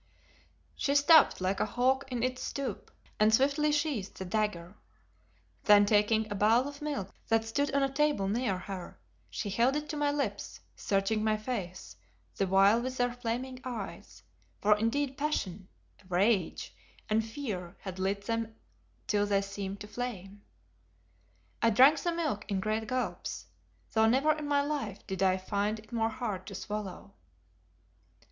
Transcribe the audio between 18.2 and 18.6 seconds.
them